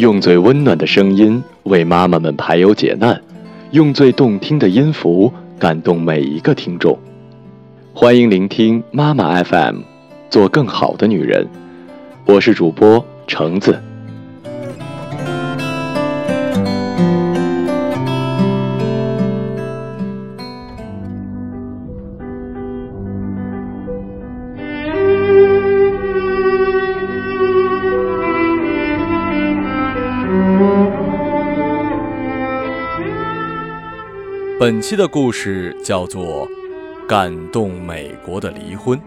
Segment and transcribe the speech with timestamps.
[0.00, 3.20] 用最温暖的声音为妈妈们排忧解难，
[3.72, 6.98] 用最动听的音符感动每一个听众。
[7.92, 9.80] 欢迎聆听妈妈 FM，
[10.30, 11.46] 做更好的女人。
[12.24, 13.78] 我是主播橙子。
[34.60, 36.46] 本期的故事叫做
[37.06, 38.98] 《感动美国的离婚》。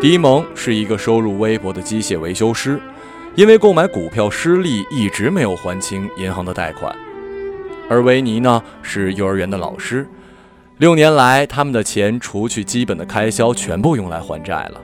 [0.00, 2.80] 迪蒙是一个收入微薄的机械维修师，
[3.36, 6.92] 因为购买股票失利，一直没有还清银行的贷款。
[7.88, 10.04] 而维尼呢，是幼儿园的老师，
[10.78, 14.80] 六年来，他们的钱除去基本的开销，全部用来还债了。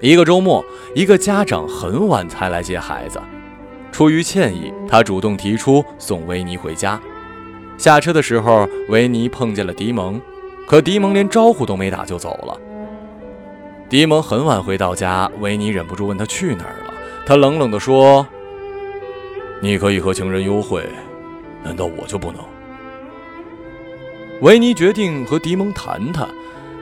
[0.00, 3.20] 一个周末，一个家长很晚才来接孩子。
[3.90, 7.00] 出于歉意，他主动提出送维尼回家。
[7.76, 10.20] 下车的时候，维尼碰见了迪蒙，
[10.68, 12.56] 可迪蒙连招呼都没打就走了。
[13.88, 16.94] 迪蒙很晚回到家，维尼忍不住问他去哪儿了。
[17.26, 18.24] 他冷冷地说
[19.60, 20.88] ：“你可以和情人幽会，
[21.64, 22.40] 难道我就不能？”
[24.42, 26.28] 维尼决定和迪蒙谈谈。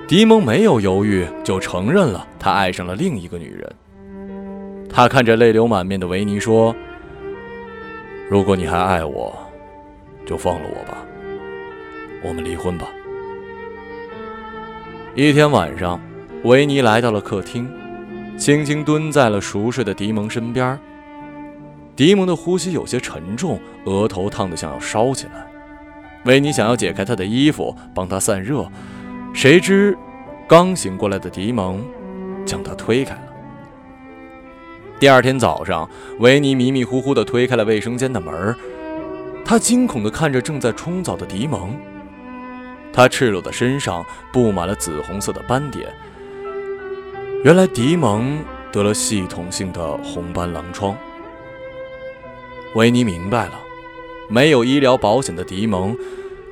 [0.08, 3.74] 迪蒙没有犹豫，就承认了他爱上了另一个女人。
[4.88, 6.72] 他看着泪流满面的维尼说
[8.30, 9.36] ：“如果你还爱我，
[10.24, 10.98] 就放了我吧，
[12.22, 12.86] 我们离婚吧。”
[15.16, 16.00] 一天晚上，
[16.44, 17.68] 维尼来到了客厅，
[18.38, 20.78] 轻轻蹲在了熟睡的迪蒙身边。
[21.96, 25.44] 迪蒙的呼吸有些沉重，额头烫得像要烧起来。
[26.26, 28.70] 维尼想要解开他的衣服，帮他散热。
[29.36, 29.94] 谁知，
[30.48, 31.84] 刚醒过来的迪蒙
[32.46, 33.20] 将他推开了。
[34.98, 35.86] 第二天早上，
[36.20, 38.56] 维尼迷迷糊糊地推开了卫生间的门
[39.44, 41.78] 他惊恐地看着正在冲澡的迪蒙。
[42.94, 44.02] 他赤裸的身上
[44.32, 45.86] 布满了紫红色的斑点。
[47.44, 48.42] 原来迪蒙
[48.72, 50.96] 得了系统性的红斑狼疮。
[52.74, 53.60] 维尼明白了，
[54.30, 55.94] 没有医疗保险的迪蒙，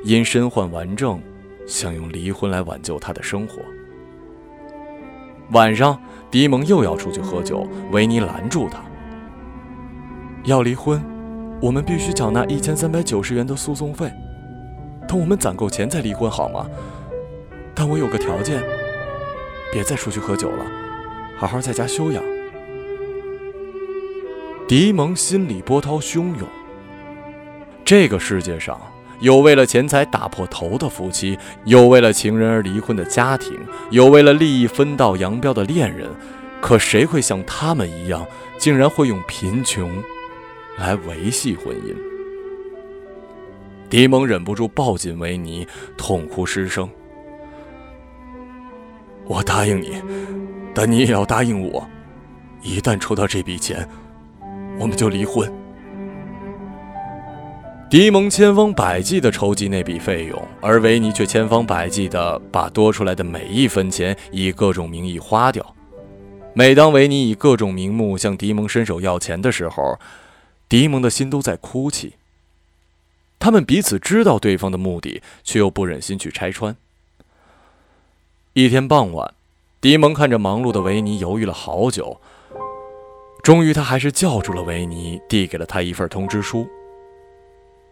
[0.02, 1.18] 因身患顽症。
[1.66, 3.62] 想用离婚来挽救他的生活。
[5.50, 8.82] 晚上，迪蒙又要出去喝酒，维尼拦住他
[10.44, 11.02] ：“要离婚，
[11.60, 14.10] 我们必须缴纳一千三百九十元的诉讼费。
[15.06, 16.66] 等我们攒够钱再离婚，好吗？
[17.74, 18.62] 但我有个条件，
[19.70, 20.64] 别再出去喝酒了，
[21.36, 22.22] 好好在家休养。”
[24.66, 26.48] 迪蒙心里波涛汹涌。
[27.84, 28.80] 这个世界上。
[29.20, 33.56] 有为了钱财打破头的夫妻，有为了情人而离婚的家庭，
[33.90, 36.08] 有为了利益分道扬镳的恋人，
[36.60, 38.26] 可谁会像他们一样，
[38.58, 39.90] 竟然会用贫穷
[40.76, 41.94] 来维系婚姻？
[43.88, 46.88] 迪蒙忍不住抱紧维尼，痛哭失声
[49.26, 50.02] ：“我答应你，
[50.74, 51.86] 但你也要答应我，
[52.60, 53.88] 一旦筹到这笔钱，
[54.78, 55.50] 我们就离婚。”
[57.90, 65.74] 迪蒙千方百计地筹集那笔费用，而维尼却千方百计地把多出来的每一分钱以各种名义花掉。
[66.54, 69.98] 每当维尼以各种名目向迪蒙伸手要钱的时候，
[70.68, 72.14] 迪蒙的心都在哭泣。
[73.38, 76.74] 他们彼此知道对方的目的，却又不忍心去拆穿。
[78.54, 79.34] 一天傍晚，
[79.80, 82.20] 迪蒙看着忙碌的维尼，犹豫了好久，
[83.42, 86.66] 终于他还是叫住了维尼，递给了他一份通知书。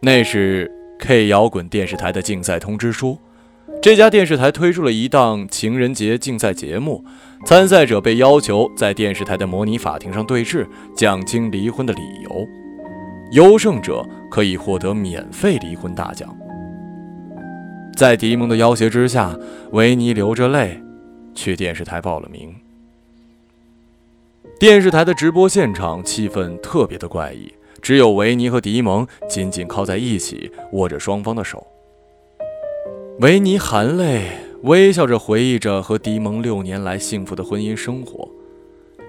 [0.04, 0.68] 那是
[0.98, 3.16] K 摇滚电视台的竞赛通知书。
[3.80, 7.04] 这家电视台推出了一档情人节竞赛节目，
[7.46, 10.66] 参赛者被要求在电视台的模拟法庭上对质，
[10.96, 12.48] 讲清离婚的理由。
[13.30, 16.36] 优胜者可以获得免费离婚大奖。
[17.94, 19.38] 在迪蒙的要挟之下，
[19.70, 20.82] 维尼流着泪
[21.32, 22.52] 去电视台报了名。
[24.58, 27.52] 电视台的直播现场气氛特别的怪异。
[27.82, 31.66] 只有维尼和迪蒙紧紧靠在一起，握着双方的手。
[33.18, 34.30] 维尼含泪
[34.62, 38.28] 微笑着回忆着和迪蒙六年来幸福的婚姻生活，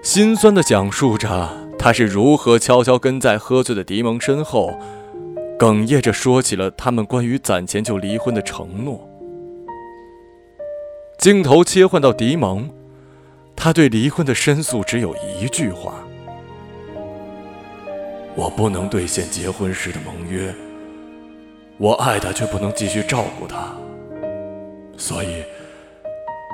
[0.02, 1.48] 心酸地讲述着
[1.78, 4.76] 他是如何悄悄跟在喝醉的迪蒙身后，
[5.58, 9.08] 哽咽着说起了他们关于攒钱就离婚的承诺。
[11.18, 12.68] 镜头切换到迪蒙，
[13.54, 16.04] 他对离婚的申诉只有一句话。
[18.36, 20.52] 我不能兑现结婚时的盟约，
[21.78, 23.72] 我爱他却不能继续照顾他，
[24.96, 25.42] 所以，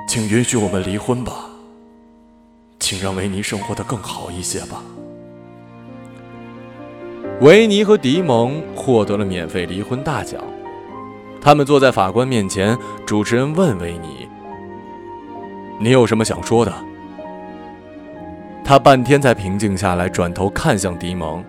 [0.07, 1.47] 请允许我们离婚吧。
[2.79, 4.83] 请让维尼生活的更好一些吧。
[7.39, 10.41] 维尼和迪蒙获得了免费离婚大奖。
[11.39, 14.27] 他们坐在法官面前，主持人问维尼
[15.79, 16.73] ：“你有什么想说的？”
[18.65, 21.43] 他半天才平静下来，转头看向迪蒙：“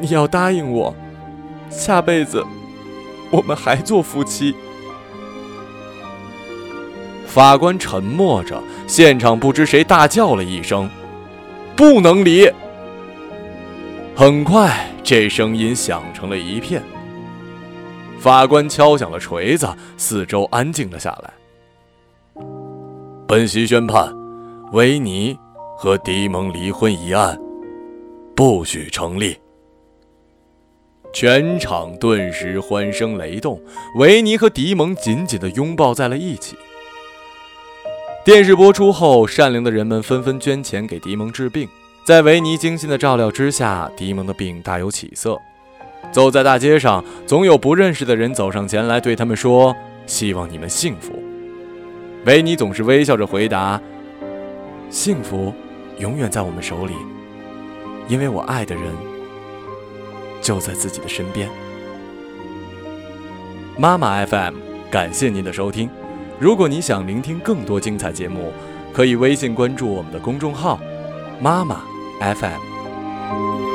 [0.00, 0.94] 你要答应我，
[1.70, 2.42] 下辈子
[3.30, 4.54] 我们还做夫妻。”
[7.26, 10.88] 法官沉默着，现场不知谁大叫了一声
[11.76, 12.50] ：“不能离！”
[14.16, 16.82] 很快，这声音响成了一片。
[18.18, 21.32] 法官敲响了锤子，四周安静了下来。
[23.28, 24.12] 本席宣判，
[24.72, 25.38] 维尼
[25.76, 27.38] 和迪蒙离婚一案
[28.34, 29.38] 不许成立。
[31.12, 33.60] 全场顿时欢声雷动，
[33.96, 36.56] 维尼和迪蒙紧紧地拥抱在了一起。
[38.24, 41.68] 电视播出后，善良的人们纷纷捐钱给迪蒙治病。
[42.04, 45.38] 在维尼精心的照料之下，迪蒙的病大有起色。
[46.12, 49.74] 走在大街上，总有不认识的人走上前来，对他们说
[50.06, 51.12] ：“希望你们幸福。”
[52.24, 53.80] 维尼总是微笑着回答
[54.90, 55.52] ：“幸福
[55.98, 56.92] 永远在我们手里，
[58.08, 58.84] 因为我爱的人
[60.48, 61.46] 就在自己的身边。”
[63.76, 64.54] 妈妈 FM，
[64.90, 65.90] 感谢您的收听。
[66.40, 68.52] 如果你想聆听更多精彩节目，
[68.92, 70.80] 可以微信关注我们的公众号
[71.40, 71.82] “妈妈”。
[72.20, 73.67] FM。